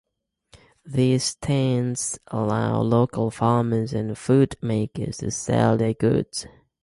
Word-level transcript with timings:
These 0.83 1.23
stands 1.23 2.17
allow 2.25 2.81
local 2.81 3.29
farmers 3.29 3.93
and 3.93 4.17
food 4.17 4.55
makers 4.59 5.17
to 5.17 5.29
sell 5.29 5.77
their 5.77 5.93
goods. 5.93 6.47